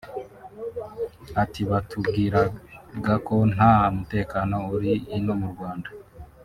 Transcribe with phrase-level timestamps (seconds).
[1.43, 5.89] Ati “Batubwiraga ko nta mutekano uri ino mu Rwanda